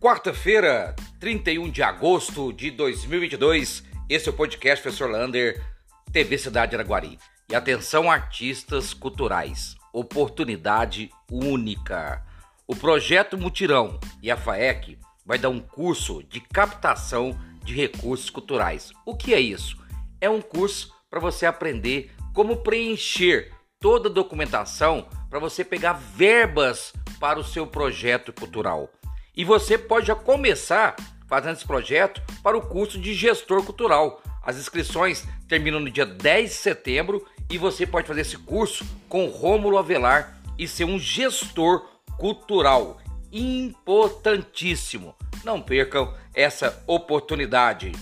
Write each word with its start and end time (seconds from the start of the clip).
Quarta-feira, 0.00 0.96
31 1.20 1.68
de 1.68 1.82
agosto 1.82 2.54
de 2.54 2.70
2022, 2.70 3.84
esse 4.08 4.30
é 4.30 4.32
o 4.32 4.34
podcast 4.34 4.82
Professor 4.82 5.10
Lander, 5.10 5.62
TV 6.10 6.38
Cidade 6.38 6.74
Araguari. 6.74 7.18
E 7.50 7.54
atenção, 7.54 8.10
artistas 8.10 8.94
culturais, 8.94 9.76
oportunidade 9.92 11.10
única. 11.30 12.24
O 12.66 12.74
projeto 12.74 13.36
Mutirão 13.36 14.00
e 14.22 14.30
a 14.30 14.38
FAEC 14.38 14.98
vai 15.26 15.36
dar 15.36 15.50
um 15.50 15.60
curso 15.60 16.22
de 16.22 16.40
captação 16.40 17.38
de 17.62 17.74
recursos 17.74 18.30
culturais. 18.30 18.92
O 19.04 19.14
que 19.14 19.34
é 19.34 19.40
isso? 19.40 19.76
É 20.18 20.30
um 20.30 20.40
curso 20.40 20.94
para 21.10 21.20
você 21.20 21.44
aprender 21.44 22.10
como 22.32 22.62
preencher 22.62 23.52
toda 23.78 24.08
a 24.08 24.12
documentação 24.12 25.06
para 25.28 25.38
você 25.38 25.62
pegar 25.62 25.92
verbas 25.92 26.94
para 27.20 27.38
o 27.38 27.44
seu 27.44 27.66
projeto 27.66 28.32
cultural. 28.32 28.90
E 29.36 29.44
você 29.44 29.78
pode 29.78 30.06
já 30.06 30.14
começar 30.14 30.96
fazendo 31.26 31.54
esse 31.54 31.64
projeto 31.64 32.20
para 32.42 32.56
o 32.56 32.62
curso 32.62 32.98
de 32.98 33.14
gestor 33.14 33.62
cultural. 33.64 34.20
As 34.42 34.56
inscrições 34.56 35.24
terminam 35.48 35.78
no 35.78 35.90
dia 35.90 36.04
10 36.04 36.50
de 36.50 36.56
setembro 36.56 37.26
e 37.48 37.56
você 37.56 37.86
pode 37.86 38.08
fazer 38.08 38.22
esse 38.22 38.36
curso 38.36 38.84
com 39.08 39.26
Rômulo 39.26 39.78
Avelar 39.78 40.36
e 40.58 40.66
ser 40.66 40.84
um 40.84 40.98
gestor 40.98 41.86
cultural. 42.18 42.98
Importantíssimo. 43.32 45.14
Não 45.44 45.62
percam 45.62 46.12
essa 46.34 46.82
oportunidade. 46.86 47.92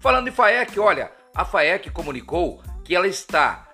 Falando 0.00 0.28
em 0.28 0.32
FAEC, 0.32 0.78
olha, 0.78 1.12
a 1.34 1.44
FAEC 1.44 1.90
comunicou 1.90 2.60
que 2.82 2.94
ela 2.94 3.06
está 3.06 3.68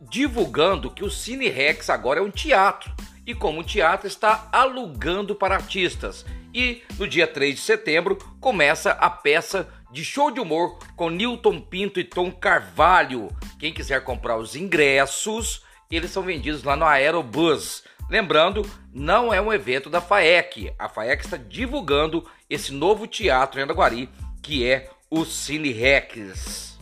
divulgando 0.00 0.90
que 0.90 1.04
o 1.04 1.10
Cine 1.10 1.48
Rex 1.48 1.88
agora 1.88 2.20
é 2.20 2.22
um 2.22 2.30
teatro 2.30 2.94
e 3.26 3.34
como 3.34 3.60
um 3.60 3.64
teatro 3.64 4.06
está 4.06 4.48
alugando 4.52 5.34
para 5.34 5.54
artistas. 5.54 6.24
E 6.54 6.82
no 6.98 7.06
dia 7.06 7.26
3 7.26 7.54
de 7.54 7.60
setembro 7.60 8.16
começa 8.40 8.90
a 8.92 9.08
peça 9.08 9.68
de 9.90 10.04
show 10.04 10.30
de 10.30 10.40
humor 10.40 10.78
com 10.96 11.10
Newton 11.10 11.60
Pinto 11.60 12.00
e 12.00 12.04
Tom 12.04 12.30
Carvalho. 12.30 13.28
Quem 13.58 13.72
quiser 13.72 14.02
comprar 14.02 14.36
os 14.36 14.56
ingressos, 14.56 15.62
eles 15.90 16.10
são 16.10 16.22
vendidos 16.22 16.62
lá 16.62 16.74
no 16.74 16.86
Aerobus. 16.86 17.84
Lembrando, 18.08 18.68
não 18.92 19.32
é 19.32 19.40
um 19.40 19.52
evento 19.52 19.88
da 19.88 20.00
FAEC. 20.00 20.72
A 20.78 20.88
FAEC 20.88 21.24
está 21.24 21.36
divulgando 21.36 22.26
esse 22.48 22.72
novo 22.72 23.06
teatro 23.06 23.60
em 23.60 23.62
Andaguari, 23.62 24.08
que 24.42 24.66
é 24.68 24.90
o 25.10 25.24
Cine 25.24 25.72
Rex. 25.72 26.78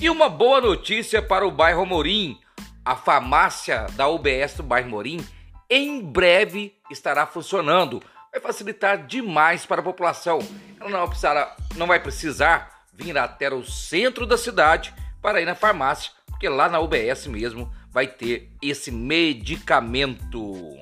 E 0.00 0.08
uma 0.08 0.28
boa 0.28 0.60
notícia 0.60 1.20
para 1.22 1.46
o 1.46 1.50
bairro 1.50 1.84
Morim. 1.86 2.38
A 2.84 2.96
farmácia 2.96 3.86
da 3.92 4.08
UBS 4.08 4.54
do 4.56 4.62
bairro 4.62 4.90
Morim 4.90 5.24
em 5.70 6.02
breve 6.02 6.76
estará 6.90 7.26
funcionando. 7.26 8.02
Vai 8.30 8.40
facilitar 8.40 9.06
demais 9.06 9.64
para 9.64 9.80
a 9.80 9.84
população. 9.84 10.40
Ela 10.80 10.90
não, 10.90 11.10
não 11.76 11.86
vai 11.86 12.00
precisar 12.00 12.84
vir 12.92 13.16
até 13.16 13.52
o 13.52 13.64
centro 13.64 14.26
da 14.26 14.36
cidade 14.36 14.92
para 15.20 15.40
ir 15.40 15.44
na 15.44 15.54
farmácia, 15.54 16.10
porque 16.26 16.48
lá 16.48 16.68
na 16.68 16.80
UBS 16.80 17.26
mesmo 17.26 17.72
vai 17.90 18.06
ter 18.06 18.50
esse 18.60 18.90
medicamento. 18.90 20.80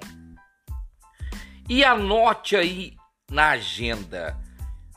E 1.69 1.84
anote 1.84 2.56
aí 2.56 2.97
na 3.31 3.51
agenda: 3.51 4.37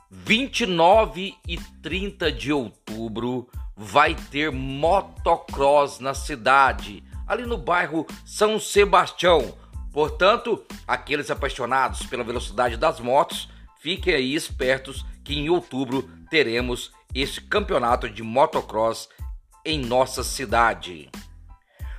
29 0.09 1.35
e 1.47 1.57
30 1.81 2.31
de 2.31 2.53
outubro 2.53 3.49
vai 3.75 4.15
ter 4.15 4.51
motocross 4.51 5.99
na 5.99 6.13
cidade, 6.13 7.03
ali 7.27 7.45
no 7.45 7.57
bairro 7.57 8.05
São 8.25 8.59
Sebastião. 8.59 9.57
Portanto, 9.91 10.63
aqueles 10.87 11.29
apaixonados 11.29 12.05
pela 12.05 12.23
velocidade 12.23 12.77
das 12.77 12.99
motos, 12.99 13.49
fiquem 13.79 14.13
aí 14.13 14.35
espertos 14.35 15.05
que 15.23 15.35
em 15.35 15.49
outubro 15.49 16.09
teremos 16.29 16.91
este 17.13 17.41
campeonato 17.41 18.09
de 18.09 18.23
motocross 18.23 19.07
em 19.65 19.79
nossa 19.79 20.23
cidade. 20.23 21.09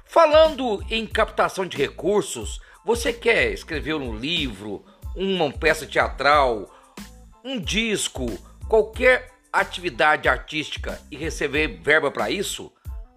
Falando 0.04 0.84
em 0.90 1.06
captação 1.06 1.66
de 1.66 1.76
recursos, 1.76 2.60
você 2.84 3.12
quer 3.12 3.52
escrever 3.52 3.94
um 3.94 4.16
livro, 4.16 4.84
uma 5.16 5.50
peça 5.50 5.86
teatral, 5.86 6.68
um 7.44 7.58
disco, 7.58 8.26
qualquer 8.68 9.33
atividade 9.60 10.28
artística 10.28 11.00
e 11.10 11.16
receber 11.16 11.80
verba 11.80 12.10
para 12.10 12.30
isso? 12.30 12.72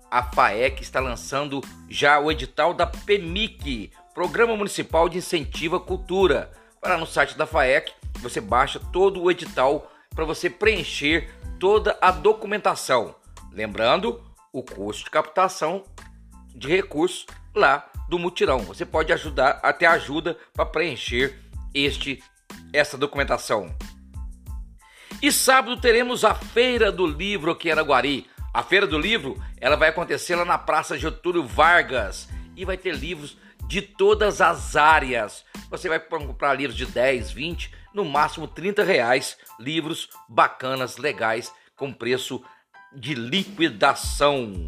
A 0.10 0.24
FAEC 0.24 0.82
está 0.82 1.00
lançando 1.00 1.62
já 1.90 2.20
o 2.20 2.32
edital 2.32 2.74
da 2.74 2.86
PEMIC, 2.86 3.92
Programa 4.14 4.56
Municipal 4.56 5.10
de 5.10 5.18
Incentivo 5.18 5.76
à 5.76 5.80
Cultura. 5.80 6.52
Vai 6.82 6.92
lá 6.92 6.98
no 6.98 7.06
site 7.06 7.38
da 7.38 7.46
FAEC, 7.46 7.92
você 8.20 8.40
baixa 8.40 8.80
todo 8.80 9.22
o 9.22 9.30
edital 9.32 9.92
para 10.16 10.26
você 10.26 10.50
preencher 10.50 11.30
toda 11.60 11.98
a 12.00 12.12
documentação. 12.12 13.16
Lembrando, 13.52 14.24
o 14.54 14.64
curso 14.64 15.04
de 15.04 15.10
captação 15.10 15.84
de 16.56 16.68
recursos 16.68 17.26
lá 17.54 17.90
do 18.08 18.18
mutirão. 18.18 18.60
Você 18.60 18.86
pode 18.86 19.12
ajudar 19.12 19.60
até 19.64 19.86
ajuda 19.86 20.38
para 20.54 20.66
preencher 20.66 21.40
este 21.74 22.24
essa 22.72 22.98
documentação. 22.98 23.76
E 25.20 25.32
sábado 25.32 25.82
teremos 25.82 26.24
a 26.24 26.36
Feira 26.36 26.92
do 26.92 27.08
Livro 27.08 27.50
aqui 27.50 27.70
em 27.70 27.72
Araguari. 27.72 28.30
A 28.54 28.62
Feira 28.62 28.86
do 28.86 29.00
Livro 29.00 29.42
ela 29.60 29.76
vai 29.76 29.90
acontecer 29.90 30.36
lá 30.36 30.46
na 30.46 30.60
Praça 30.60 30.96
Getúlio 30.96 31.44
Vargas 31.44 32.30
e 32.56 32.64
vai 32.64 32.78
ter 32.78 32.94
livros 32.94 33.36
de 33.68 33.82
todas 33.82 34.42
as 34.42 34.76
áreas. 34.76 35.44
Você 35.72 35.90
vai 35.90 36.00
comprar 36.00 36.54
livros 36.54 36.78
de 36.78 36.86
10, 36.86 37.32
20, 37.32 37.72
no 37.96 38.06
máximo 38.06 38.48
30 38.48 38.84
reais. 38.84 39.38
Livros 39.60 40.08
bacanas, 40.30 40.98
legais, 40.98 41.52
com 41.76 41.92
preço 41.92 42.44
de 42.94 43.16
liquidação. 43.16 44.66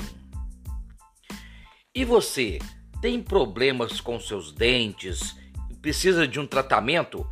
E 1.93 2.03
você 2.03 2.57
tem 2.99 3.21
problemas 3.21 4.01
com 4.01 4.19
seus 4.19 4.51
dentes? 4.51 5.35
Precisa 5.79 6.27
de 6.27 6.39
um 6.39 6.47
tratamento? 6.47 7.25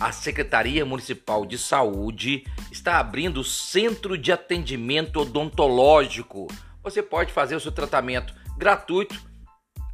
A 0.00 0.10
Secretaria 0.12 0.84
Municipal 0.84 1.46
de 1.46 1.56
Saúde 1.56 2.44
está 2.70 2.98
abrindo 2.98 3.40
o 3.40 3.44
Centro 3.44 4.18
de 4.18 4.32
Atendimento 4.32 5.20
Odontológico. 5.20 6.48
Você 6.82 7.02
pode 7.02 7.32
fazer 7.32 7.54
o 7.54 7.60
seu 7.60 7.72
tratamento 7.72 8.34
gratuito 8.56 9.14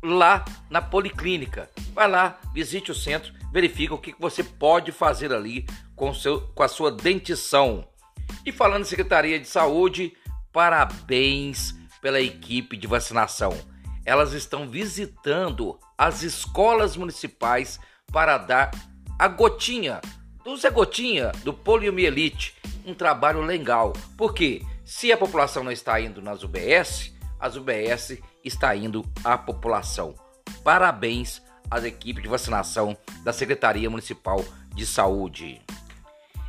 lá 0.02 0.44
na 0.70 0.80
Policlínica. 0.80 1.70
Vai 1.92 2.08
lá, 2.08 2.38
visite 2.54 2.90
o 2.90 2.94
centro, 2.94 3.32
verifica 3.52 3.94
o 3.94 3.98
que 3.98 4.14
você 4.18 4.42
pode 4.42 4.90
fazer 4.90 5.32
ali 5.32 5.66
com, 5.94 6.14
seu, 6.14 6.40
com 6.54 6.62
a 6.62 6.68
sua 6.68 6.90
dentição. 6.90 7.86
E 8.44 8.50
falando 8.50 8.82
em 8.82 8.86
Secretaria 8.86 9.38
de 9.38 9.46
Saúde, 9.46 10.14
parabéns 10.52 11.74
pela 12.00 12.20
equipe 12.20 12.76
de 12.76 12.86
vacinação. 12.86 13.52
Elas 14.04 14.32
estão 14.32 14.66
visitando 14.66 15.78
as 15.98 16.22
escolas 16.22 16.96
municipais 16.96 17.78
para 18.10 18.38
dar 18.38 18.70
a 19.20 19.28
gotinha, 19.28 20.00
do 20.42 20.56
Zé 20.56 20.70
Gotinha, 20.70 21.30
do 21.44 21.52
poliomielite, 21.52 22.56
um 22.86 22.94
trabalho 22.94 23.42
legal. 23.42 23.92
Porque 24.16 24.62
se 24.82 25.12
a 25.12 25.16
população 25.16 25.62
não 25.62 25.70
está 25.70 26.00
indo 26.00 26.22
nas 26.22 26.42
UBS, 26.42 27.12
as 27.38 27.54
UBS 27.54 28.16
está 28.42 28.74
indo 28.74 29.04
à 29.22 29.36
população. 29.36 30.14
Parabéns 30.64 31.42
às 31.70 31.84
equipes 31.84 32.22
de 32.22 32.30
vacinação 32.30 32.96
da 33.22 33.30
Secretaria 33.30 33.90
Municipal 33.90 34.42
de 34.74 34.86
Saúde. 34.86 35.60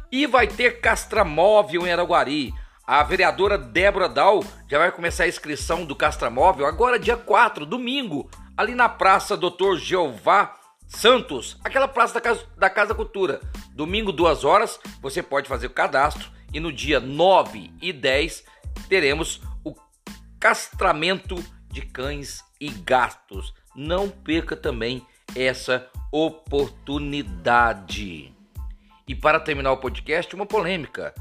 E 0.10 0.26
vai 0.26 0.48
ter 0.48 0.80
castramóvel 0.80 1.86
em 1.86 1.92
Araguari. 1.92 2.54
A 2.88 3.04
vereadora 3.04 3.58
Débora 3.58 4.08
Dal 4.08 4.46
já 4.70 4.78
vai 4.78 4.94
começar 4.94 5.26
a 5.26 5.28
inscrição 5.28 5.84
do 5.84 5.94
castramóvel 5.94 6.66
agora 6.66 6.98
dia 6.98 7.18
4, 7.18 7.66
domingo, 7.66 8.32
ali 8.56 8.74
na 8.76 8.88
Praça 8.88 9.36
Doutor 9.36 9.78
Jeová 9.78 10.61
Santos, 10.92 11.58
aquela 11.64 11.88
praça 11.88 12.16
da 12.16 12.22
Casa, 12.22 12.44
da 12.58 12.70
Casa 12.70 12.94
Cultura. 12.94 13.40
Domingo, 13.74 14.12
duas 14.12 14.44
horas, 14.44 14.78
você 15.02 15.24
pode 15.24 15.48
fazer 15.48 15.68
o 15.68 15.72
cadastro 15.72 16.30
e 16.54 16.60
no 16.60 16.70
dia 16.72 17.00
9 17.00 17.74
e 17.82 17.92
10 17.94 18.44
teremos 18.88 19.42
o 19.64 19.74
castramento 20.40 21.36
de 21.70 21.82
cães 21.82 22.44
e 22.60 22.70
gatos. 22.70 23.52
Não 23.74 24.08
perca 24.10 24.56
também 24.56 25.04
essa 25.36 25.90
oportunidade. 26.12 28.36
E 29.08 29.16
para 29.16 29.40
terminar 29.40 29.72
o 29.72 29.78
podcast, 29.78 30.36
uma 30.36 30.46
polêmica. 30.46 31.16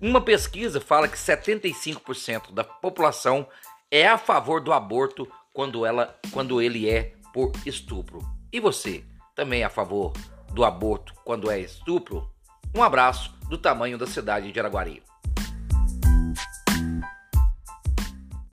Uma 0.00 0.20
pesquisa 0.20 0.80
fala 0.80 1.06
que 1.08 1.16
75% 1.16 2.52
da 2.52 2.64
população 2.64 3.46
é 3.90 4.06
a 4.08 4.18
favor 4.18 4.60
do 4.60 4.72
aborto 4.72 5.30
quando, 5.52 5.86
ela, 5.86 6.18
quando 6.32 6.60
ele 6.60 6.90
é 6.90 7.14
por 7.32 7.52
estupro. 7.64 8.31
E 8.52 8.60
você, 8.60 9.02
também 9.34 9.62
é 9.62 9.64
a 9.64 9.70
favor 9.70 10.12
do 10.52 10.62
aborto 10.62 11.14
quando 11.24 11.50
é 11.50 11.58
estupro? 11.58 12.28
Um 12.74 12.82
abraço 12.82 13.34
do 13.48 13.56
tamanho 13.56 13.96
da 13.96 14.06
cidade 14.06 14.52
de 14.52 14.60
Araguari. 14.60 15.02